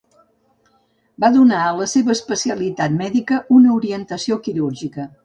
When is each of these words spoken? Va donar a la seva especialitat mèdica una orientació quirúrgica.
Va 1.23 1.29
donar 1.35 1.59
a 1.65 1.75
la 1.79 1.87
seva 1.91 2.11
especialitat 2.15 2.95
mèdica 3.03 3.39
una 3.59 3.77
orientació 3.77 4.39
quirúrgica. 4.49 5.07